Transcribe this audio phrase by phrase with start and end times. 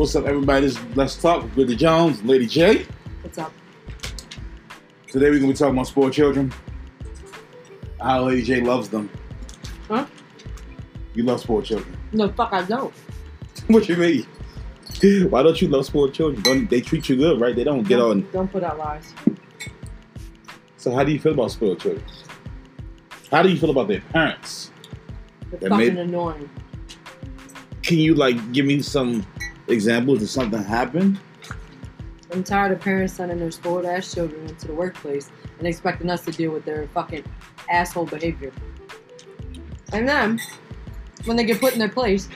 [0.00, 0.64] What's up, everybody?
[0.64, 2.86] This is Let's Talk with Billy Jones, Lady J.
[3.20, 3.52] What's up?
[5.08, 6.50] Today we're gonna be talking about spoiled children.
[8.00, 9.10] How Lady J loves them.
[9.88, 10.06] Huh?
[11.12, 11.94] You love spoiled children.
[12.12, 12.94] No, fuck, I don't.
[13.66, 14.26] what you mean?
[15.28, 16.42] Why don't you love spoiled children?
[16.44, 17.54] Don't they treat you good, right?
[17.54, 18.30] They don't get don't, on.
[18.32, 19.12] Don't put out lies.
[20.78, 22.06] So how do you feel about spoiled children?
[23.30, 24.70] How do you feel about their parents?
[25.50, 26.48] They're fucking made- annoying.
[27.82, 29.26] Can you like give me some
[29.70, 31.18] examples of something happened?
[32.32, 36.24] I'm tired of parents sending their spoiled ass children into the workplace and expecting us
[36.24, 37.24] to deal with their fucking
[37.68, 38.52] asshole behavior.
[39.92, 40.40] And then,
[41.24, 42.28] when they get put in their place,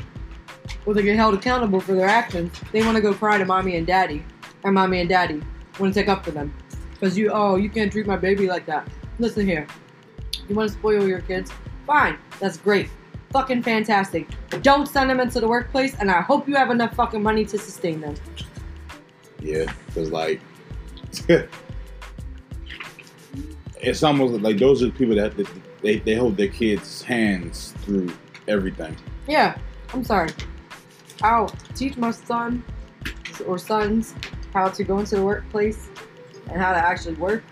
[0.87, 3.77] or they get held accountable for their actions, they want to go cry to mommy
[3.77, 4.25] and daddy,
[4.63, 5.43] or mommy and daddy
[5.79, 6.55] want to take up for them.
[6.93, 8.89] Because you, oh, you can't treat my baby like that.
[9.19, 9.67] Listen here.
[10.49, 11.53] You want to spoil your kids?
[11.87, 12.19] Fine.
[12.41, 12.89] That's great.
[13.35, 14.29] Fucking fantastic.
[14.63, 17.59] Don't send them into the workplace, and I hope you have enough fucking money to
[17.59, 18.15] sustain them.
[19.41, 20.41] Yeah, because like
[23.81, 25.49] it's almost like those are the people that that
[25.83, 28.97] they, they hold their kids' hands through everything.
[29.27, 29.59] Yeah,
[29.93, 30.31] I'm sorry.
[31.21, 32.63] I'll teach my son
[33.49, 34.15] or sons
[34.53, 35.89] how to go into the workplace
[36.51, 37.43] and how to actually work.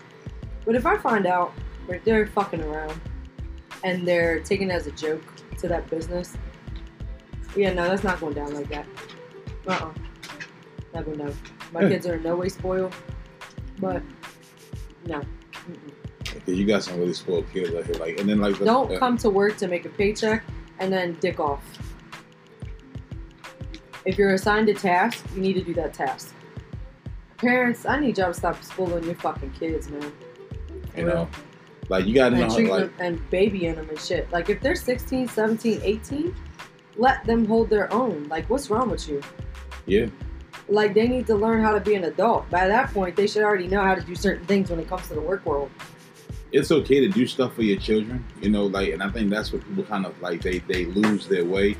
[0.64, 1.52] But if I find out
[1.88, 3.00] that they're fucking around
[3.82, 5.24] and they're taking it as a joke
[5.62, 6.36] to that business,
[7.56, 8.86] yeah, no, that's not going down like that.
[9.66, 9.92] Uh uh
[10.94, 11.34] Not going down.
[11.72, 11.88] My Yeah.
[11.88, 12.94] kids are in no way spoiled,
[13.78, 14.02] but
[15.06, 15.20] no.
[15.20, 16.46] Mm-mm.
[16.46, 18.98] You got some really spoiled kids out here, like, and then like the- Don't uh,
[18.98, 20.44] come to work to make a paycheck
[20.80, 21.62] and then dick off.
[24.04, 26.34] If you're assigned a task, you need to do that task.
[27.36, 30.12] Parents, I need y'all to stop spoiling your fucking kids, man.
[30.96, 31.28] you know,
[31.92, 34.30] like you gotta know, And how, treat like them and babying them and shit.
[34.32, 36.34] Like if they're 16, 17, 18,
[36.96, 38.28] let them hold their own.
[38.28, 39.20] Like what's wrong with you?
[39.86, 40.06] yeah,
[40.68, 42.48] Like they need to learn how to be an adult.
[42.50, 45.06] By that point, they should already know how to do certain things when it comes
[45.08, 45.70] to the work world.
[46.52, 49.52] it's okay to do stuff for your children, you know, like, and I think that's
[49.52, 51.76] what people kind of like they they lose their way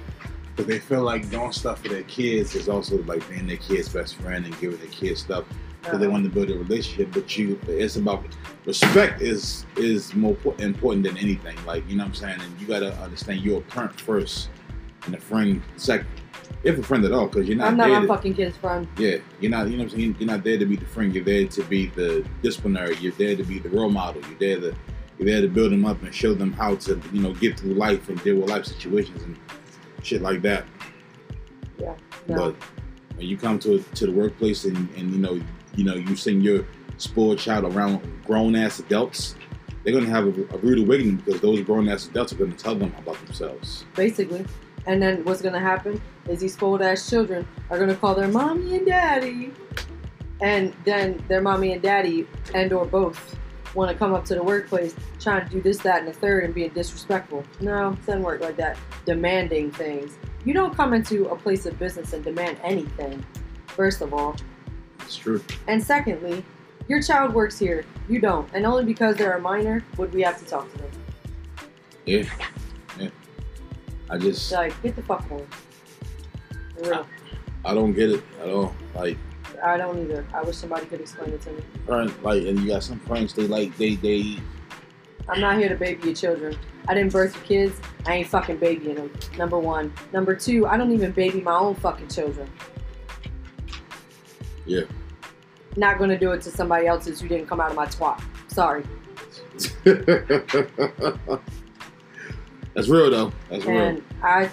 [0.51, 3.89] because they feel like doing stuff for their kids is also like being their kid's
[3.89, 5.45] best friend and giving their kids stuff
[5.83, 7.09] because they want to build a relationship.
[7.13, 8.25] But you, it's about
[8.67, 11.57] respect is is more important than anything.
[11.67, 14.49] Like you know what I'm saying, and you gotta understand you're a parent first
[15.07, 16.07] and a friend second,
[16.63, 17.95] if a friend at all, because you're not I'm not there.
[17.97, 18.87] my to- fucking kid's friend.
[18.97, 19.69] yeah, you're not.
[19.69, 20.17] You know what I'm saying.
[20.19, 21.15] You're not there to be the friend.
[21.15, 22.97] You're there to be the disciplinary.
[22.97, 24.23] You're there to be the role model.
[24.23, 24.77] You're there to
[25.19, 27.75] you're there to build them up and show them how to you know get through
[27.75, 29.37] life and deal with life situations and
[30.03, 30.65] shit like that.
[31.79, 31.95] Yeah.
[32.29, 32.37] No.
[32.37, 32.55] But
[33.17, 35.41] when you come to to the workplace and, and you know
[35.75, 36.67] you know you send your
[36.99, 39.35] spoiled child around grown ass adults,
[39.83, 42.75] they're gonna have a, a rude awakening because those grown ass adults are gonna tell
[42.75, 43.85] them about themselves.
[43.95, 44.45] basically.
[44.87, 48.77] And then what's gonna happen is these spoiled ass children are gonna call their mommy
[48.77, 49.53] and daddy,
[50.41, 53.37] and then their mommy and daddy and or both
[53.75, 56.45] want to come up to the workplace trying to do this, that, and the third
[56.45, 57.45] and being disrespectful.
[57.61, 58.77] No, it doesn't work like that.
[59.07, 60.13] Demanding things.
[60.45, 63.25] You don't come into a place of business and demand anything.
[63.69, 64.37] First of all,
[65.03, 65.43] It's true.
[65.69, 66.45] and secondly,
[66.89, 67.85] your child works here.
[68.09, 70.91] You don't, and only because they're a minor would we have to talk to them.
[72.07, 72.25] Yeah,
[72.99, 73.09] yeah.
[74.11, 75.47] I just like, get the fuck home.
[76.77, 77.07] For real.
[77.65, 78.75] I don't get it at all.
[78.95, 79.17] Like.
[79.63, 80.27] I don't either.
[80.35, 81.63] I wish somebody could explain it to me.
[81.87, 84.39] parents like and you got some parents they like they they
[85.29, 86.59] I'm not here to baby your children.
[86.89, 87.81] I didn't birth your kids.
[88.07, 89.13] I ain't fucking babying them.
[89.39, 89.93] Number one.
[90.13, 92.51] Number two, I don't even baby my own fucking children.
[94.67, 94.83] Yeah.
[95.77, 98.23] Not gonna do it to somebody else's who didn't come out of my twat.
[98.49, 98.85] Sorry.
[102.75, 104.51] that's real though that's real And I,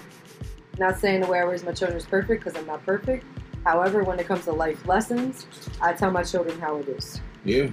[0.78, 3.24] not saying the way I raise my children is perfect because I'm not perfect.
[3.64, 5.46] However, when it comes to life lessons,
[5.80, 7.20] I tell my children how it is.
[7.44, 7.68] yeah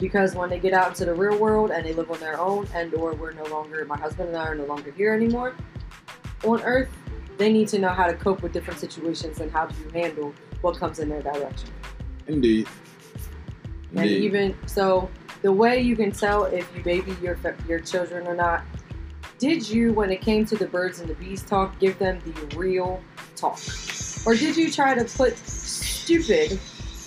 [0.00, 2.66] because when they get out into the real world and they live on their own
[2.74, 5.54] and or we're no longer my husband and I are no longer here anymore
[6.44, 6.88] on earth
[7.36, 10.76] they need to know how to cope with different situations and how to handle what
[10.76, 11.70] comes in their direction.
[12.26, 12.68] Indeed.
[13.94, 15.10] And even so
[15.42, 18.64] the way you can tell if you baby your your children or not
[19.38, 22.56] did you when it came to the birds and the bees talk give them the
[22.56, 23.02] real
[23.36, 23.58] talk?
[24.26, 26.60] Or did you try to put stupid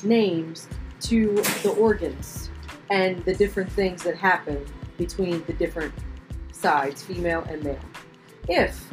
[0.03, 0.67] names
[1.01, 2.49] to the organs
[2.89, 4.65] and the different things that happen
[4.97, 5.93] between the different
[6.51, 7.79] sides, female and male.
[8.47, 8.87] If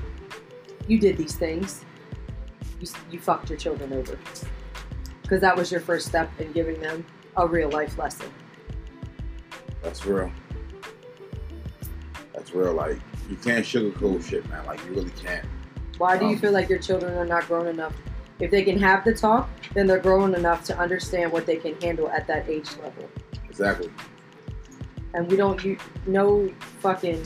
[0.88, 1.84] you did these things,
[2.80, 4.18] you, you fucked your children over.
[5.22, 7.04] Because that was your first step in giving them
[7.36, 8.26] a real life lesson.
[9.82, 10.30] that's real
[12.34, 12.98] that's real like
[13.28, 15.46] you can't sugarcoat shit man like you really can't
[15.98, 17.94] Why do you Um, feel like your children are not grown enough
[18.40, 21.78] If they can have the talk, then they're grown enough to understand what they can
[21.82, 23.04] handle at that age level.
[23.50, 23.90] Exactly.
[25.12, 26.48] And we don't use no
[26.80, 27.22] fucking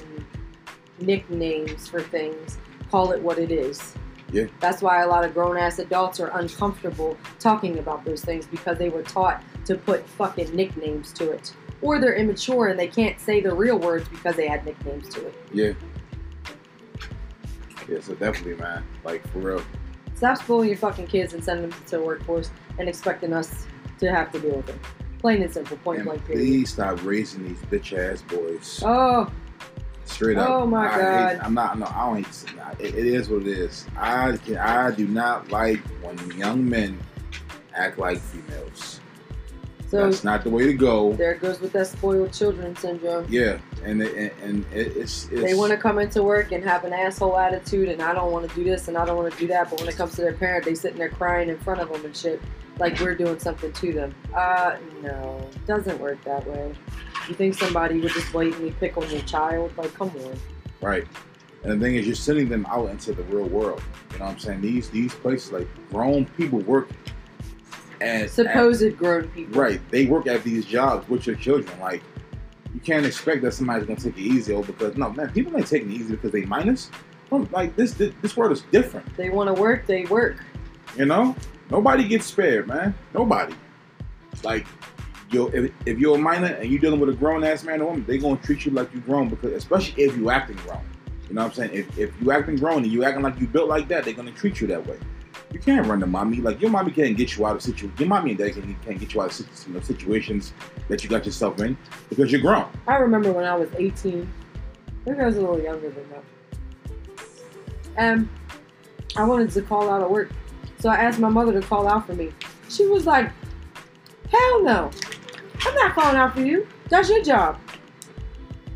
[0.98, 2.58] nicknames for things.
[2.90, 3.94] Call it what it is.
[4.34, 4.46] Yeah.
[4.58, 8.76] That's why a lot of grown ass adults are uncomfortable talking about those things because
[8.78, 11.54] they were taught to put fucking nicknames to it.
[11.82, 15.26] Or they're immature and they can't say the real words because they had nicknames to
[15.28, 15.34] it.
[15.52, 15.72] Yeah.
[17.88, 18.84] Yeah, so definitely, man.
[19.04, 19.62] Like for real.
[20.16, 23.66] Stop spoiling your fucking kids and sending them to the workforce and expecting us
[24.00, 24.80] to have to deal with them.
[25.20, 26.40] Plain and simple, point And blank period.
[26.42, 28.82] please stop raising these bitch ass boys.
[28.84, 29.30] Oh,
[30.04, 30.48] Straight up.
[30.48, 31.32] Oh, my I God.
[31.36, 31.78] Hate, I'm not.
[31.78, 32.26] No, I don't hate.
[32.26, 32.80] to say that.
[32.80, 33.86] It, it is what it is.
[33.96, 34.58] I can.
[34.58, 37.00] I do not like when young men
[37.74, 39.00] act like females.
[39.88, 41.12] so That's not the way to go.
[41.14, 43.26] there it goes with that spoiled children syndrome.
[43.28, 46.84] Yeah, and and, and it, it's, it's They want to come into work and have
[46.84, 49.38] an asshole attitude, and I don't want to do this and I don't want to
[49.38, 49.70] do that.
[49.70, 52.04] But when it comes to their parent, they sitting there crying in front of them
[52.04, 52.40] and shit,
[52.78, 54.14] like we're doing something to them.
[54.34, 56.74] Uh, no, doesn't work that way.
[57.28, 59.72] You think somebody would just blatantly pick on your child?
[59.76, 60.38] Like, come on.
[60.80, 61.06] right.
[61.62, 63.82] And the thing is, you're sending them out into the real world.
[64.12, 64.60] You know what I'm saying?
[64.60, 66.90] These these places, like grown people work
[68.02, 69.60] as Supposed grown people.
[69.60, 69.80] Right.
[69.90, 71.78] They work at these jobs with your children.
[71.80, 72.02] Like,
[72.74, 75.66] you can't expect that somebody's gonna take it easy over because no man, people ain't
[75.66, 76.90] taking it easy because they minus.
[77.30, 79.16] Like this, this, this world is different.
[79.16, 80.44] They want to work, they work.
[80.96, 81.34] You know,
[81.70, 82.94] nobody gets spared, man.
[83.12, 83.54] Nobody.
[84.44, 84.66] Like,
[85.34, 87.86] yo, if, if you're a minor and you're dealing with a grown ass man or
[87.86, 90.80] woman, they're gonna treat you like you grown because, especially if you acting grown.
[91.28, 91.70] You know what I'm saying?
[91.72, 94.32] If, if you acting grown and you acting like you built like that, they're gonna
[94.32, 94.98] treat you that way.
[95.52, 96.38] You can't run to mommy.
[96.38, 98.00] Like your mommy can't get you out of situations.
[98.00, 100.52] Your mommy and dad can't, can't get you out of you know, situations
[100.88, 101.76] that you got yourself in
[102.08, 102.66] because you're grown.
[102.86, 104.30] I remember when I was 18.
[105.06, 106.24] Maybe I was a little younger than that.
[107.96, 108.28] And
[109.16, 110.30] I wanted to call out of work.
[110.78, 112.32] So I asked my mother to call out for me.
[112.68, 113.30] She was like,
[114.34, 114.90] Hell no.
[115.66, 116.66] I'm not calling out for you.
[116.88, 117.58] That's your job.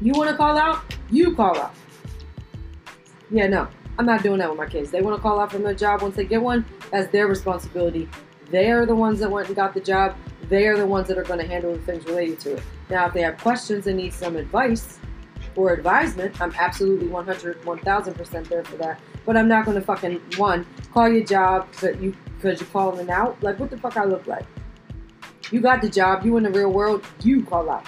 [0.01, 0.83] You want to call out?
[1.11, 1.75] You call out.
[3.31, 3.69] Yeah, no.
[3.99, 4.91] I'm not doing that with my kids.
[4.91, 6.65] They want to call out from their job once they get one.
[6.93, 8.09] That's their responsibility.
[8.51, 10.17] They are the ones that went and got the job.
[10.49, 12.63] They are the ones that are going to handle the things related to it.
[12.89, 14.99] Now, if they have questions and need some advice
[15.57, 19.01] or advisement, I'm absolutely 100, 1000% there for that.
[19.27, 23.01] But I'm not going to fucking, one, call your job because you, cause you're calling
[23.01, 23.43] it out.
[23.43, 24.47] Like, what the fuck I look like?
[25.51, 26.25] You got the job.
[26.25, 27.05] You in the real world.
[27.23, 27.87] You call out.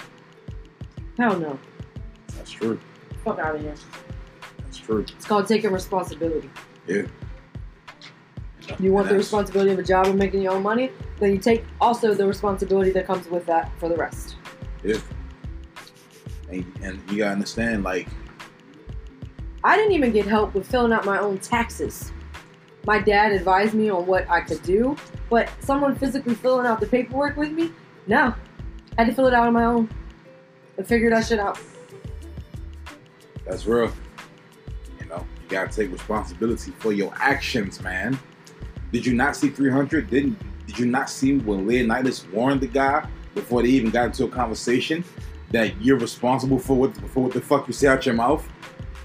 [1.17, 1.59] Hell no.
[2.35, 2.79] That's true.
[3.23, 3.75] Fuck out of here.
[4.57, 5.01] That's true.
[5.01, 6.49] It's called taking responsibility.
[6.87, 7.03] Yeah.
[8.79, 11.65] You want the responsibility of a job and making your own money, then you take
[11.79, 14.37] also the responsibility that comes with that for the rest.
[14.83, 14.97] Yeah.
[16.49, 18.07] And, and you gotta understand, like,
[19.63, 22.11] I didn't even get help with filling out my own taxes.
[22.85, 24.95] My dad advised me on what I could do,
[25.31, 27.71] but someone physically filling out the paperwork with me,
[28.05, 28.35] no.
[28.97, 29.89] I had to fill it out on my own
[30.77, 31.57] and figure that shit out.
[33.47, 33.91] That's real.
[34.99, 38.19] You know, you gotta take responsibility for your actions, man.
[38.91, 40.09] Did you not see 300?
[40.09, 40.37] Didn't
[40.67, 44.29] did you not see when Leonidas warned the guy before they even got into a
[44.29, 45.03] conversation
[45.51, 48.45] that you're responsible for what for what the fuck you say out your mouth?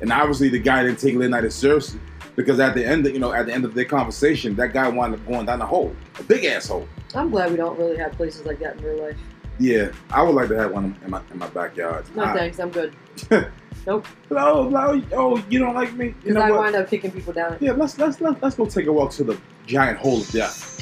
[0.00, 2.00] And obviously the guy didn't take Leonidas seriously
[2.36, 4.88] because at the end, of, you know, at the end of their conversation, that guy
[4.88, 6.87] wound up going down the hole, a big asshole.
[7.14, 9.16] I'm glad we don't really have places like that in real life.
[9.58, 12.04] Yeah, I would like to have one in my in my backyard.
[12.14, 12.94] No I- thanks, I'm good.
[13.87, 14.04] Nope.
[14.32, 16.06] Oh, oh, oh, you don't like me?
[16.06, 16.58] You Because know I what?
[16.58, 17.56] wind up kicking people down.
[17.61, 20.72] Yeah, let's let's let's let's go take a walk to the giant hole of death.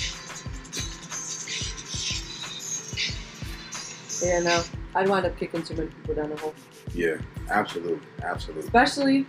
[4.24, 4.62] Yeah, no.
[4.94, 6.54] I'd wind up kicking too many people down the hole.
[6.94, 7.16] Yeah,
[7.50, 8.64] absolutely, absolutely.
[8.64, 9.26] especially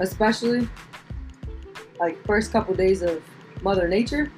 [0.00, 0.68] especially
[1.98, 3.22] like first couple days of
[3.62, 4.30] mother nature.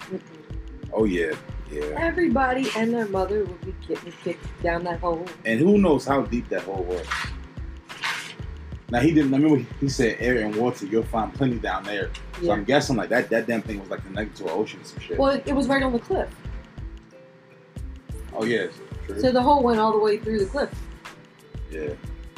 [0.92, 1.34] Oh yeah,
[1.70, 1.82] yeah.
[1.98, 6.22] everybody and their mother would be getting kicked down that hole And who knows how
[6.22, 7.06] deep that hole was?
[8.90, 9.34] Now he didn't.
[9.34, 10.86] I remember he said air and water.
[10.86, 12.10] You'll find plenty down there.
[12.36, 13.28] So yeah I'm guessing like that.
[13.28, 15.18] That damn thing was like connected to an ocean or some shit.
[15.18, 16.34] well it, it was right on the cliff
[18.32, 18.66] Oh yeah,
[19.06, 19.20] true.
[19.20, 20.70] so the hole went all the way through the cliff
[21.70, 21.90] yeah,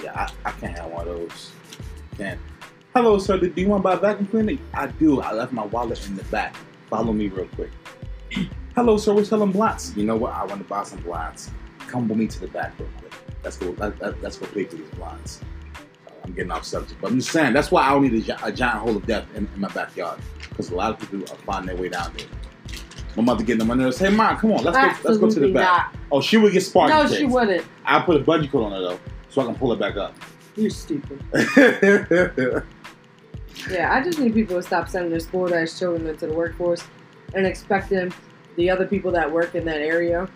[0.03, 0.29] yeah.
[0.45, 1.53] I, I can't have one of those.
[2.17, 2.41] Can't.
[2.95, 3.39] Hello, sir.
[3.39, 4.61] Do you want to buy a vacuum cleaner?
[4.75, 5.21] I do.
[5.21, 6.57] I left my wallet in the back.
[6.89, 7.71] Follow me real quick.
[8.75, 9.15] Hello, sir.
[9.15, 9.95] We're selling blunts.
[9.97, 10.33] You know what?
[10.33, 11.51] I want to buy some blunts.
[11.87, 13.13] Come with me to the back real quick.
[13.45, 13.75] Let's go.
[13.79, 15.41] Let, let, let's go pay for these blunts.
[16.25, 18.53] I'm getting off subject, but I'm just saying that's why I don't need a, a
[18.53, 20.19] giant hole of death in, in my backyard
[20.49, 22.27] because a lot of people are finding their way down there.
[23.17, 23.99] My mother getting on my nerves.
[23.99, 25.09] Hey, mom, come on, let's go.
[25.09, 25.93] Let's go to the back.
[25.95, 26.93] not Oh, she would get sparky.
[26.93, 29.73] no she wouldn't I put a bungee cord on her though, so I can pull
[29.73, 30.15] it back up.
[30.57, 31.23] you're stupid
[33.69, 36.85] yeah i just need people to stop sending their spoiled ass children into the workforce
[37.35, 38.12] and expecting
[38.57, 40.29] the other people that work in that area,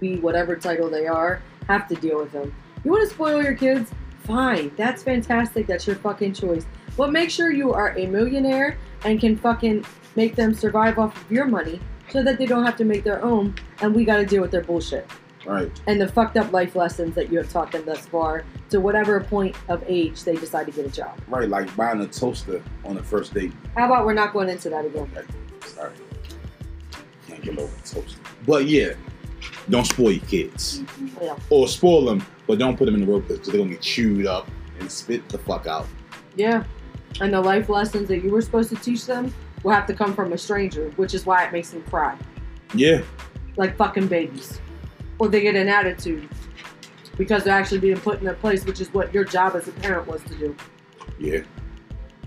[0.00, 2.54] be whatever title they are, have to deal with them.
[2.84, 3.90] You want to spoil your kids?
[4.20, 4.72] Fine.
[4.76, 5.66] That's fantastic.
[5.66, 6.66] That's your fucking choice.
[6.96, 9.84] But make sure you are a millionaire and can fucking
[10.16, 13.22] make them survive off of your money so that they don't have to make their
[13.22, 15.08] own and we got to deal with their bullshit
[15.48, 15.72] Right.
[15.86, 19.18] and the fucked up life lessons that you have taught them thus far to whatever
[19.20, 21.18] point of age they decide to get a job.
[21.26, 21.48] Right.
[21.48, 23.52] Like buying a toaster on the first date.
[23.74, 25.10] How about we're not going into that again?
[25.64, 25.92] Sorry.
[27.26, 28.18] Can't get over the toaster.
[28.46, 28.92] But yeah,
[29.70, 30.82] don't spoil your kids.
[31.20, 31.36] Yeah.
[31.50, 34.26] Or spoil them, but don't put them in the road because they're gonna get chewed
[34.26, 34.48] up
[34.80, 35.86] and spit the fuck out.
[36.36, 36.64] Yeah.
[37.22, 40.14] And the life lessons that you were supposed to teach them will have to come
[40.14, 42.16] from a stranger, which is why it makes them cry
[42.74, 43.00] Yeah.
[43.56, 44.60] like fucking babies.
[45.18, 46.28] Or they get an attitude
[47.16, 49.72] because they're actually being put in their place, which is what your job as a
[49.72, 50.56] parent was to do.
[51.18, 51.40] Yeah.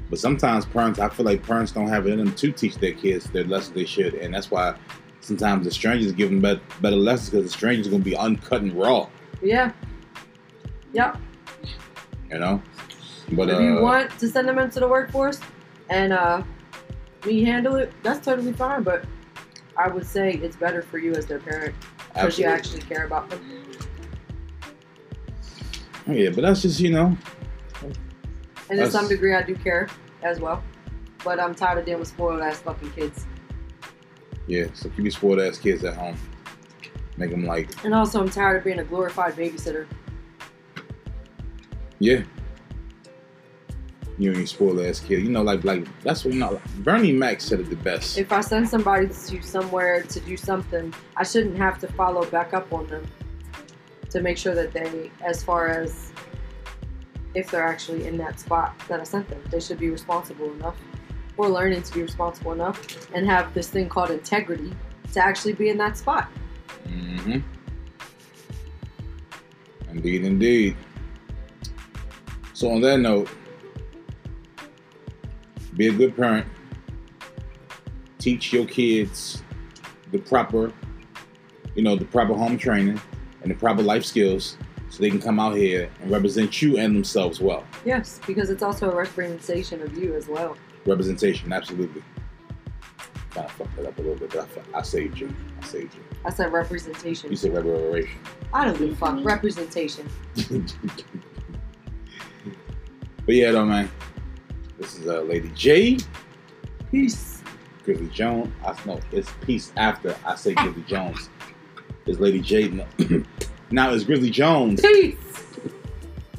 [0.10, 2.92] But sometimes parents, I feel like parents don't have it in them to teach their
[2.92, 4.76] kids their lessons they should, and that's why
[5.22, 8.74] sometimes the strangers give them better, better lessons because the stranger's gonna be uncut and
[8.74, 9.08] raw,
[9.42, 9.72] Yeah.
[10.94, 11.18] Yep.
[12.30, 12.62] you know.
[13.32, 15.40] But if uh, you want to send them into the workforce
[15.90, 16.44] and uh,
[17.26, 18.84] me handle it, that's totally fine.
[18.84, 19.06] But
[19.78, 21.74] I would say it's better for you as their parent
[22.14, 23.40] because you actually care about them.
[26.08, 27.16] Oh, yeah, but that's just you know,
[28.70, 29.88] And to some degree, I do care
[30.24, 30.64] as well.
[31.24, 33.26] But I'm tired of dealing with spoiled ass fucking kids.
[34.48, 34.66] yeah.
[34.74, 36.18] So keep your spoiled ass kids at home,
[37.18, 39.86] make them like, And also, I'm tired of being a glorified babysitter.
[42.00, 42.24] yeah.
[44.22, 46.62] You your spoiled ass kid, you know, like like that's what you know.
[46.80, 48.20] Bernie Mac said it the best.
[48.20, 52.54] If I send somebody to somewhere to do something, I shouldn't have to follow back
[52.54, 53.08] up on them
[54.12, 56.12] to make sure that they, as far as
[57.34, 60.76] if they're actually in that spot that I sent them, they should be responsible enough
[61.36, 64.72] or learning to be responsible enough and have this thing called integrity
[65.14, 66.30] to actually be in that spot.
[66.88, 67.40] Mm-hmm.
[69.90, 70.78] Indeed, indeed.
[72.54, 73.28] So on that note,
[75.76, 76.48] be a good parent.
[78.20, 79.44] Teach your kids
[80.12, 80.72] the proper,
[81.76, 83.02] you know, the proper home training
[83.42, 84.58] and the proper life skills
[84.90, 87.64] so they can come out here and represent you and themselves well.
[87.86, 90.58] Yes, because it's also a representation of you as well.
[90.86, 92.04] Representation, absolutely.
[93.32, 95.34] Kind of fucked that up a little bit, but I, I saved you.
[95.62, 96.02] I saved you.
[96.26, 97.30] I said representation.
[97.30, 98.20] You said reparation.
[98.54, 99.24] I don't give a fuck.
[99.24, 100.10] Representation.
[103.26, 103.90] But yeah, though, man.
[104.82, 105.98] This is uh, Lady J,
[106.90, 107.44] Peace.
[107.86, 108.52] Grizzly Jones.
[108.66, 111.30] I know it's peace after I say Grizzly Jones.
[112.08, 112.70] It's Lady J.
[112.70, 112.88] now-
[113.72, 115.44] Now it's Grizzly Jones Peace.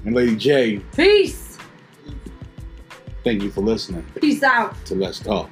[0.05, 0.79] and Lady J.
[0.97, 1.57] Peace.
[3.23, 4.75] Thank you for listening Peace out.
[4.87, 5.49] to Let's Talk.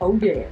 [0.00, 0.46] Oh yeah.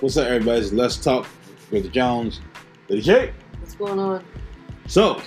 [0.00, 0.60] What's up, everybody?
[0.60, 1.26] It's Let's Talk.
[1.68, 2.40] Grizzly Jones,
[2.90, 3.32] Lady J.
[3.60, 4.24] What's going on?
[4.88, 5.22] So,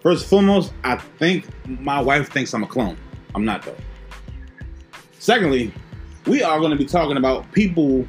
[0.00, 2.96] first and foremost, I think my wife thinks I'm a clone.
[3.34, 3.76] I'm not though.
[5.18, 5.70] Secondly,
[6.26, 8.06] we are going to be talking about people.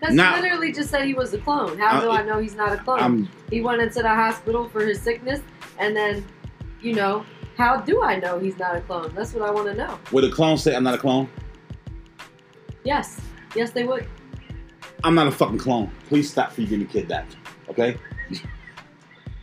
[0.00, 1.76] Because he literally just said he was a clone.
[1.78, 3.00] How do Uh, I know he's not a clone?
[3.00, 5.40] I'm he went into the hospital for his sickness,
[5.78, 6.26] and then,
[6.80, 7.26] you know,
[7.58, 9.12] how do I know he's not a clone?
[9.14, 9.98] That's what I want to know.
[10.10, 11.28] would a clone say I'm not a clone?
[12.82, 13.20] Yes.
[13.54, 14.08] Yes, they would.
[15.04, 15.90] I'm not a fucking clone.
[16.08, 17.36] Please stop get me kidnapped.
[17.68, 17.98] Okay.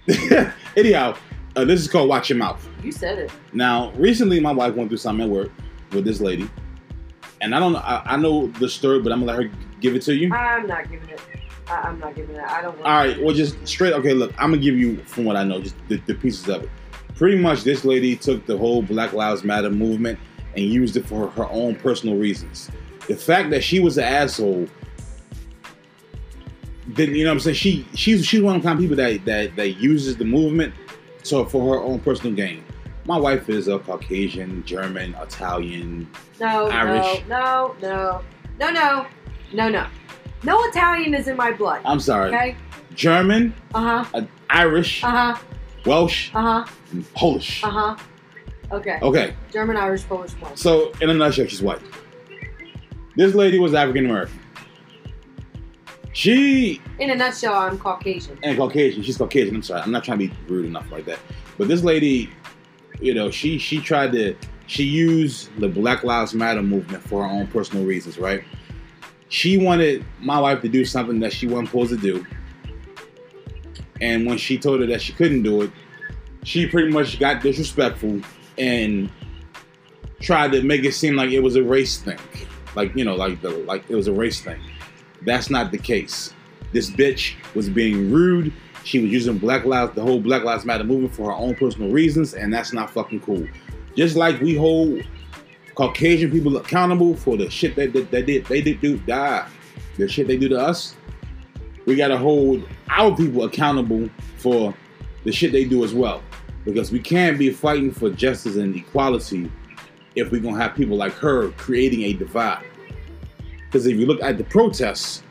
[0.75, 1.15] Anyhow,
[1.55, 2.67] uh, this is called Watch Your Mouth.
[2.83, 3.31] You said it.
[3.53, 5.51] Now, recently, my wife went through something at work
[5.91, 6.49] with this lady,
[7.41, 7.79] and I don't know.
[7.79, 10.33] I, I know the story, but I'm gonna let her give it to you.
[10.33, 11.21] I'm not giving it.
[11.67, 12.43] I, I'm not giving it.
[12.43, 13.21] I don't want All right.
[13.21, 13.93] Well, just straight.
[13.93, 16.63] Okay, look, I'm gonna give you from what I know, just the, the pieces of
[16.63, 16.69] it.
[17.13, 20.17] Pretty much, this lady took the whole Black Lives Matter movement
[20.55, 22.71] and used it for her own personal reasons.
[23.07, 24.67] The fact that she was an asshole,
[26.87, 27.55] then you know what I'm saying.
[27.55, 30.73] She she's she's one of the kind of people that that that uses the movement
[31.23, 32.63] so for her own personal gain.
[33.05, 36.07] My wife is a Caucasian, German, Italian.
[36.39, 37.23] No, Irish.
[37.27, 38.21] no, no,
[38.59, 39.07] no, no, no,
[39.53, 39.87] no, no.
[40.43, 41.81] No Italian is in my blood.
[41.85, 42.55] I'm sorry, Okay.
[42.95, 44.17] German, Uh huh.
[44.19, 45.35] uh, Irish, Uh huh.
[45.85, 46.71] Welsh, Uh huh.
[46.91, 47.63] and Polish.
[47.63, 47.95] Uh huh.
[48.71, 48.99] Okay.
[49.01, 49.33] Okay.
[49.51, 50.55] German, Irish, Polish, one.
[50.55, 51.81] So, in a nutshell, she's white.
[53.15, 54.39] This lady was African American.
[56.13, 58.37] She In a nutshell, I'm Caucasian.
[58.43, 59.01] and Caucasian.
[59.03, 59.55] She's Caucasian.
[59.55, 59.81] I'm sorry.
[59.81, 61.19] I'm not trying to be rude enough like that.
[61.57, 62.29] But this lady,
[62.99, 64.35] you know, she she tried to
[64.67, 68.43] she used the Black Lives Matter movement for her own personal reasons, right?
[69.29, 72.25] She wanted my wife to do something that she wasn't supposed to do.
[74.01, 75.71] And when she told her that she couldn't do it,
[76.43, 78.19] she pretty much got disrespectful
[78.57, 79.09] and
[80.19, 82.17] tried to make it seem like it was a race thing.
[82.75, 84.59] Like, you know, like the like it was a race thing.
[85.23, 86.33] That's not the case.
[86.73, 88.53] This bitch was being rude.
[88.83, 91.91] She was using Black Lives, the whole Black Lives Matter movement for her own personal
[91.91, 93.47] reasons, and that's not fucking cool.
[93.95, 95.03] Just like we hold
[95.75, 99.47] Caucasian people accountable for the shit that, that, that did they did do die,
[99.97, 100.95] the shit they do to us,
[101.85, 104.73] we gotta hold our people accountable for
[105.23, 106.21] the shit they do as well.
[106.65, 109.51] Because we can't be fighting for justice and equality
[110.15, 112.65] if we're gonna have people like her creating a divide.
[113.71, 115.23] Because if you look at the protests,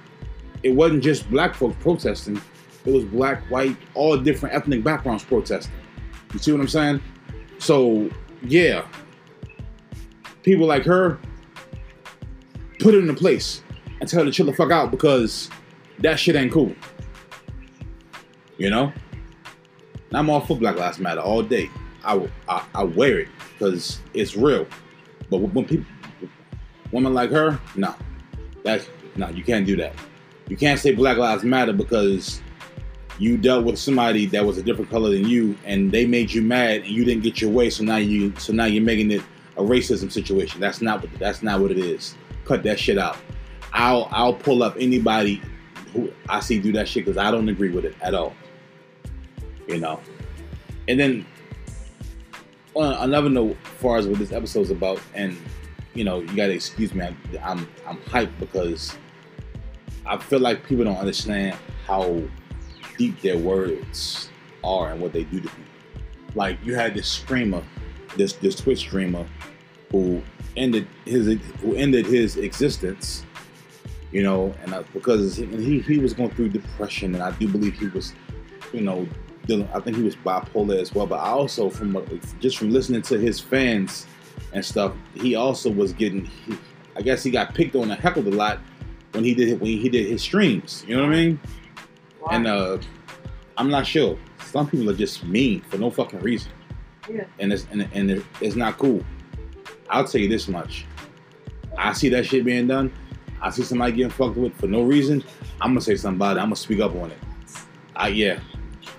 [0.63, 2.41] it wasn't just black folks protesting,
[2.87, 5.75] it was black, white, all different ethnic backgrounds protesting.
[6.33, 7.03] You see what I'm saying?
[7.59, 8.09] So,
[8.43, 8.87] yeah,
[10.43, 11.19] people like her
[12.79, 13.63] put it in a place
[14.01, 15.51] and tell her to chill the fuck out because
[15.99, 16.75] that shit ain't cool.
[18.57, 18.91] You know?
[20.15, 21.69] I'm all for Black Lives Matter all day.
[22.05, 24.67] I, I, I wear it because it's real.
[25.29, 25.85] But when people,
[26.91, 27.95] women like her, no,
[28.63, 29.95] that's no, you can't do that.
[30.49, 32.41] You can't say Black Lives Matter because
[33.19, 36.43] you dealt with somebody that was a different color than you, and they made you
[36.43, 37.71] mad, and you didn't get your way.
[37.71, 39.23] So now you, so now you're making it
[39.57, 40.61] a racism situation.
[40.61, 42.17] That's not what that's not what it is.
[42.45, 43.19] Cut that shit out.
[43.73, 45.43] I'll I'll pull up anybody
[45.93, 48.35] who I see do that shit because I don't agree with it at all.
[49.69, 50.01] You know,
[50.89, 51.27] and then
[52.75, 55.37] on another note, as far as what this episode's about, and
[55.95, 57.05] you know, you gotta excuse me.
[57.43, 58.97] I'm I'm hyped because
[60.07, 61.57] I feel like people don't understand
[61.87, 62.23] how
[62.97, 64.29] deep their words
[64.63, 65.65] are and what they do to people.
[66.35, 67.63] Like you had this streamer,
[68.17, 69.27] this this Twitch streamer,
[69.91, 70.23] who
[70.57, 73.25] ended his who ended his existence.
[74.13, 77.79] You know, and I, because he he was going through depression, and I do believe
[77.79, 78.13] he was,
[78.73, 79.07] you know,
[79.47, 79.69] dealing.
[79.73, 81.07] I think he was bipolar as well.
[81.07, 81.97] But I also from
[82.41, 84.07] just from listening to his fans
[84.53, 86.27] and stuff, he also was getting.
[86.27, 86.57] He,
[86.97, 88.59] I guess he got picked on and heckled a lot
[89.13, 90.85] when he did when he did his streams.
[90.87, 91.41] You know what I mean?
[92.21, 92.29] Wow.
[92.33, 92.79] And uh,
[93.57, 94.19] I'm not sure.
[94.45, 96.51] Some people are just mean for no fucking reason,
[97.09, 97.25] yeah.
[97.39, 99.05] and it's and, and it's not cool.
[99.89, 100.87] I'll tell you this much:
[101.79, 102.93] I see that shit being done.
[103.41, 105.25] I see somebody getting fucked with for no reason.
[105.61, 106.41] I'm gonna say something about it.
[106.41, 107.19] I'm gonna speak up on it.
[107.97, 108.41] I yeah,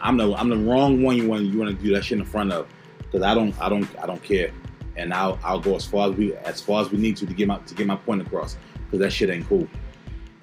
[0.01, 2.25] I'm the I'm the wrong one you want you want to do that shit in
[2.25, 2.67] front of
[2.99, 4.51] because I don't I don't I don't care,
[4.95, 7.33] and I'll I'll go as far as we as far as we need to to
[7.33, 9.67] get my to get my point across because that shit ain't cool.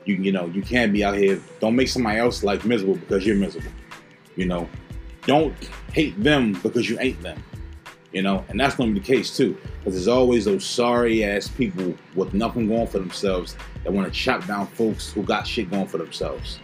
[0.04, 1.40] You you know you can't be out here.
[1.60, 3.70] Don't make somebody else life miserable because you're miserable.
[4.36, 4.68] You know,
[5.26, 5.54] don't
[5.92, 7.42] hate them because you ain't them.
[8.12, 11.48] You know, and that's gonna be the case too, because there's always those sorry ass
[11.48, 15.70] people with nothing going for themselves that want to chop down folks who got shit
[15.70, 16.58] going for themselves.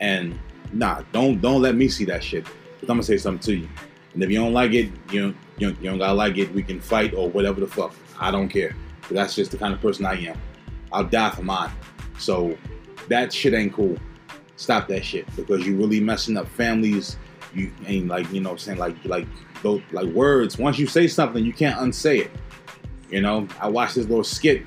[0.00, 0.38] And
[0.72, 2.46] nah, don't don't let me see that shit.
[2.82, 3.68] I'm gonna say something to you.
[4.16, 6.50] And if you don't like it, you don't, you don't, you don't gotta like it.
[6.54, 7.94] We can fight or whatever the fuck.
[8.18, 8.74] I don't care.
[9.02, 10.38] 'Cause that's just the kind of person I am.
[10.90, 11.70] I'll die for mine.
[12.18, 12.56] So
[13.08, 13.98] that shit ain't cool.
[14.56, 17.18] Stop that shit because you're really messing up families.
[17.54, 19.26] You ain't like you know I'm saying like like
[19.62, 20.56] those like words.
[20.56, 22.30] Once you say something, you can't unsay it.
[23.10, 24.62] You know, I watched this little skit.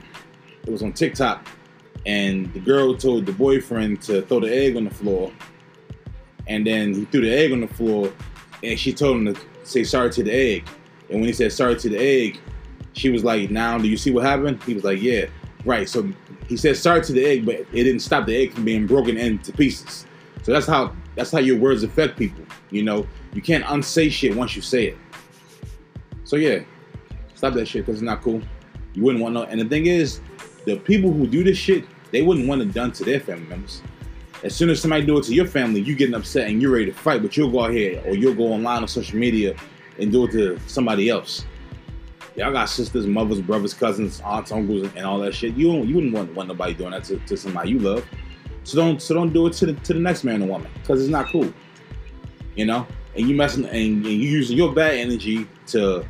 [0.63, 1.47] It was on TikTok,
[2.05, 5.31] and the girl told the boyfriend to throw the egg on the floor,
[6.47, 8.13] and then he threw the egg on the floor,
[8.63, 10.67] and she told him to say sorry to the egg.
[11.09, 12.39] And when he said sorry to the egg,
[12.93, 15.25] she was like, "Now, do you see what happened?" He was like, "Yeah,
[15.65, 16.11] right." So
[16.47, 19.17] he said sorry to the egg, but it didn't stop the egg from being broken
[19.17, 20.05] into pieces.
[20.43, 22.43] So that's how that's how your words affect people.
[22.71, 24.97] You know, you can't unsay shit once you say it.
[26.23, 26.59] So yeah,
[27.35, 28.41] stop that shit because it's not cool.
[28.93, 29.43] You wouldn't want no.
[29.43, 30.21] And the thing is,
[30.65, 33.81] the people who do this shit, they wouldn't want it done to their family members.
[34.43, 36.85] As soon as somebody do it to your family, you getting upset and you're ready
[36.85, 39.55] to fight, but you'll go out here or you'll go online on social media
[39.99, 41.45] and do it to somebody else.
[42.35, 45.55] Y'all got sisters, mothers, brothers, cousins, aunts, uncles, and all that shit.
[45.55, 48.05] You don't, you wouldn't want, want nobody doing that to, to somebody you love.
[48.63, 51.01] So don't so don't do it to the to the next man or woman because
[51.01, 51.51] it's not cool.
[52.55, 56.05] You know, and you messing and, and you using your bad energy to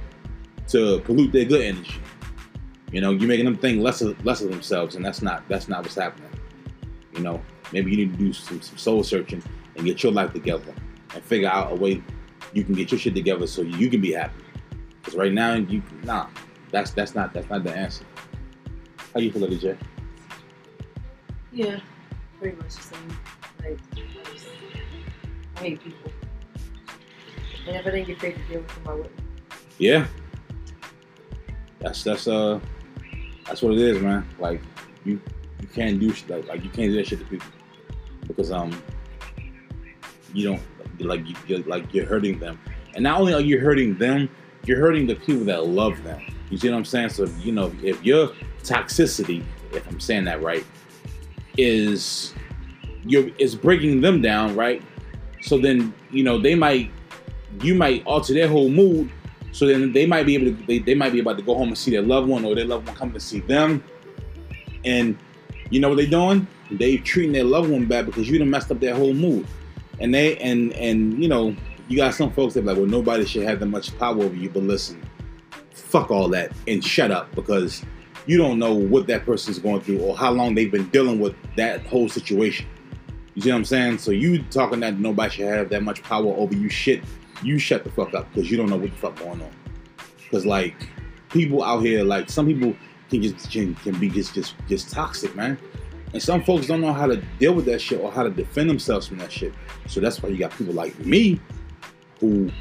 [0.67, 2.01] to pollute their good energy.
[2.91, 5.67] You know, you're making them think less of less of themselves, and that's not that's
[5.67, 6.29] not what's happening.
[7.13, 9.43] You know, maybe you need to do some, some soul searching
[9.75, 10.73] and get your life together
[11.13, 12.01] and figure out a way
[12.53, 14.43] you can get your shit together so you can be happy.
[14.99, 16.27] Because right now, you nah,
[16.71, 18.05] that's that's not that's not the answer.
[19.13, 19.77] How you feel, Lady J?
[21.51, 21.79] Yeah,
[22.39, 23.19] pretty much the same.
[23.59, 24.47] Like, I, just,
[25.55, 26.11] I hate people.
[27.67, 29.19] And if I didn't get paid to deal with them, I wouldn't.
[29.77, 30.07] Yeah.
[31.79, 32.59] That's that's uh
[33.45, 34.27] that's what it is, man.
[34.37, 34.61] Like
[35.05, 35.21] you
[35.61, 37.47] you can't do like like you can't do that shit to people
[38.29, 38.71] because um
[40.33, 40.61] you don't
[40.99, 42.57] like you like you're hurting them.
[42.93, 44.29] And not only are you hurting them,
[44.65, 46.21] you're hurting the people that love them.
[46.49, 47.09] You see what I'm saying?
[47.09, 48.29] So you know, if your
[48.63, 50.65] toxicity, if I'm saying that right,
[51.57, 52.33] is
[53.05, 54.81] you're is breaking them down, right?
[55.41, 56.91] So then you know they might
[57.61, 59.11] you might alter their whole mood.
[59.51, 61.69] So then they might be able to they, they might be about to go home
[61.69, 63.83] and see their loved one or their loved one come to see them.
[64.85, 65.17] And
[65.69, 66.47] you know what they doing?
[66.71, 69.47] They treating their loved one bad because you done messed up their whole mood.
[69.99, 71.55] And they and and you know,
[71.87, 74.49] you got some folks that like, well, nobody should have that much power over you,
[74.49, 75.01] but listen,
[75.71, 77.83] fuck all that and shut up because
[78.25, 81.35] you don't know what that person's going through or how long they've been dealing with
[81.55, 82.67] that whole situation.
[83.33, 83.97] You see what I'm saying?
[83.99, 87.03] So you talking that nobody should have that much power over you shit,
[87.41, 89.51] you shut the fuck up because you don't know what the fuck going on.
[90.17, 90.75] Because like
[91.29, 92.75] people out here, like some people
[93.09, 95.57] can just can, can be just just just toxic, man.
[96.13, 98.69] And some folks don't know how to deal with that shit or how to defend
[98.69, 99.53] themselves from that shit.
[99.87, 101.39] So that's why you got people like me
[102.19, 102.51] who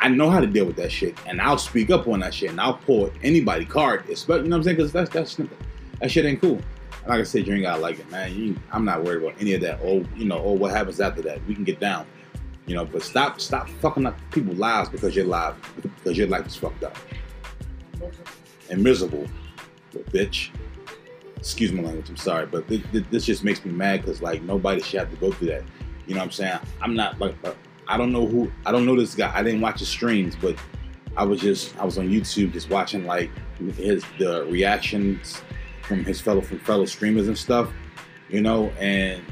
[0.00, 2.50] I know how to deal with that shit, and I'll speak up on that shit,
[2.50, 5.38] and I'll pull anybody card, especially you know what I'm saying, because that's that's
[6.00, 6.58] that shit ain't cool.
[7.02, 8.34] And like I said, you ain't gotta like it, man.
[8.34, 9.80] You, I'm not worried about any of that.
[9.84, 11.44] Oh, you know, or what happens after that.
[11.46, 12.06] We can get down,
[12.66, 12.86] you know.
[12.86, 16.82] But stop, stop fucking up people's lives because your life, because your life is fucked
[16.82, 16.96] up
[18.70, 19.26] and miserable,
[19.98, 20.50] bitch.
[21.36, 22.08] Excuse my language.
[22.10, 25.16] I'm sorry, but this, this just makes me mad because like nobody should have to
[25.16, 25.64] go through that.
[26.06, 26.58] You know what I'm saying?
[26.80, 27.34] I'm not like.
[27.44, 27.52] Uh,
[27.88, 29.32] I don't know who I don't know this guy.
[29.34, 30.56] I didn't watch his streams, but
[31.16, 33.30] I was just I was on YouTube just watching like
[33.76, 35.42] his the reactions
[35.82, 37.68] from his fellow from fellow streamers and stuff,
[38.28, 39.22] you know, and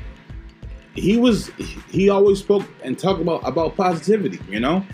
[0.94, 1.50] he was
[1.88, 4.84] he always spoke and talked about about positivity, you know.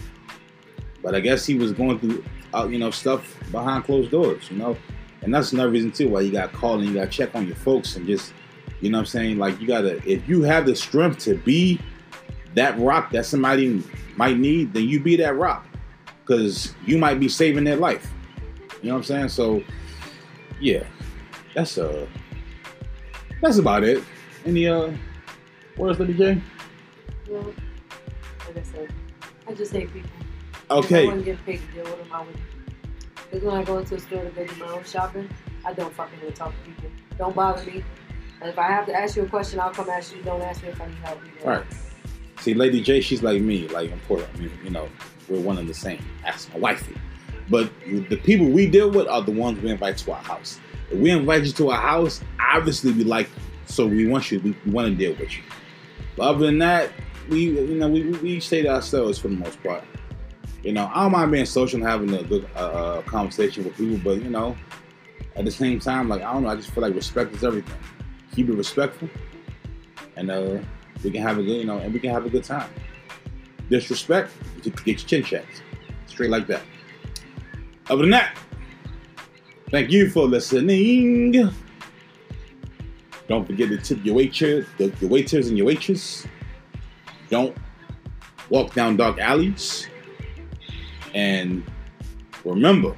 [1.02, 2.24] But I guess he was going through
[2.54, 4.76] uh, you know stuff behind closed doors, you know,
[5.24, 7.34] and that's another reason too why you got to call and you got to check
[7.34, 8.32] on your folks and just
[8.80, 11.80] you know what I'm saying like you gotta if you have the strength to be
[12.54, 13.82] that rock that somebody
[14.16, 15.66] might need, then you be that rock
[16.24, 18.12] because you might be saving their life.
[18.82, 19.28] You know what I'm saying?
[19.28, 19.62] So,
[20.60, 20.84] yeah,
[21.54, 22.06] that's uh,
[23.40, 24.02] that's about it.
[24.44, 24.92] Any uh,
[25.76, 26.40] words, Lady J?
[27.28, 28.92] Yeah, like I said,
[29.48, 30.10] I just hate people.
[30.70, 31.06] Okay.
[33.34, 33.74] If I want to get paid to deal with them, I would.
[33.74, 35.28] Because when I go into a store to go do my own shopping,
[35.64, 36.90] I don't fucking want to talk to people.
[37.18, 37.84] Don't bother me.
[38.40, 40.22] And if I have to ask you a question, I'll come ask you.
[40.22, 41.18] Don't ask me if I need help.
[41.44, 41.64] All right.
[42.40, 44.30] See, Lady J, she's like me, like important.
[44.34, 44.88] I mean, you know,
[45.28, 46.04] we're one and the same.
[46.24, 46.94] Ask my wifey.
[47.48, 50.60] But the people we deal with are the ones we invite to our house.
[50.90, 54.40] If we invite you to our house, obviously we like, you, so we want you,
[54.40, 55.42] we, we want to deal with you.
[56.16, 56.90] But other than that,
[57.28, 59.84] we, you know, we, we stay to ourselves for the most part.
[60.64, 63.76] You know, I don't mind being social and having a good uh, uh, conversation with
[63.76, 64.56] people, but you know,
[65.36, 67.76] at the same time, like I don't know, I just feel like respect is everything.
[68.34, 69.10] Keep it respectful,
[70.16, 70.58] and uh,
[71.04, 72.70] we can have a good, you know, and we can have a good time.
[73.68, 75.62] Disrespect, get your chin checked.
[76.06, 76.62] Straight like that.
[77.90, 78.34] Other than that,
[79.70, 81.50] thank you for listening.
[83.28, 86.26] Don't forget to tip your waiter, the waiters and your waitress.
[87.28, 87.54] Don't
[88.48, 89.88] walk down dark alleys.
[91.14, 91.64] And
[92.44, 92.94] remember,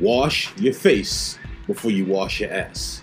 [0.00, 3.02] wash your face before you wash your ass.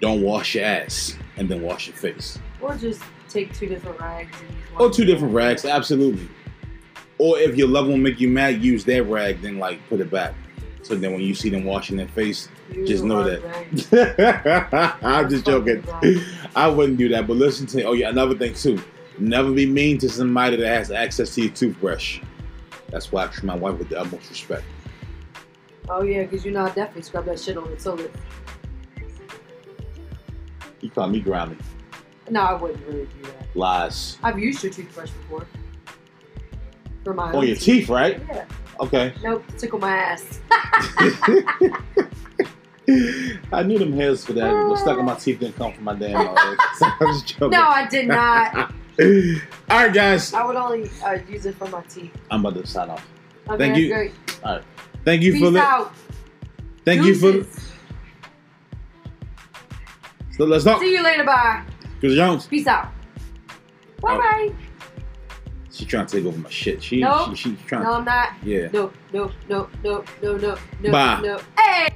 [0.00, 2.38] Don't wash your ass and then wash your face.
[2.60, 4.36] Or just take two different rags.
[4.40, 4.80] And.
[4.80, 6.28] Or two different rags, absolutely.
[7.18, 10.10] Or if your loved one make you mad, use their rag, then like put it
[10.10, 10.34] back.
[10.82, 14.98] So then when you see them washing their face, You just know that.
[15.02, 15.84] I'm just joking.
[16.56, 17.26] I wouldn't do that.
[17.26, 18.82] But listen to oh yeah, another thing too.
[19.20, 22.20] Never be mean to somebody that has access to your toothbrush.
[22.88, 24.64] That's why I treat my wife with the utmost respect.
[25.90, 28.14] Oh yeah, because you know I definitely scrub that shit on the toilet.
[30.80, 31.56] You call me grimy.
[32.30, 33.54] No, I wouldn't really do that.
[33.54, 34.16] Lies.
[34.22, 35.46] I've used your toothbrush before.
[37.04, 38.22] For my On your teeth, right?
[38.28, 38.46] Yeah.
[38.78, 39.12] Okay.
[39.22, 40.40] Nope, tickle my ass.
[43.52, 44.68] I knew them hairs for that.
[44.68, 46.16] What stuck in my teeth didn't come from my damn.
[46.36, 48.72] I no, I did not.
[49.70, 50.34] All right, guys.
[50.34, 52.12] I would only uh, use it for my teeth.
[52.30, 53.06] I'm about to sign off.
[53.48, 53.88] Okay, Thank you.
[53.94, 54.12] Great.
[55.04, 55.92] Thank you Peace for li- out.
[56.84, 57.46] Thank you for.
[60.36, 60.80] So let's talk.
[60.80, 61.24] See you later.
[61.24, 61.64] Bye.
[62.00, 62.46] Chris Jones.
[62.46, 62.88] Peace out.
[64.00, 64.52] Bye bye.
[65.70, 66.82] She trying to take over my shit.
[66.82, 67.32] She No.
[67.34, 67.84] she, she trying.
[67.84, 68.32] No, I'm not.
[68.42, 68.68] Yeah.
[68.72, 71.20] No, no, no, no, no, no, no, Bye.
[71.22, 71.40] no.
[71.58, 71.88] Hey.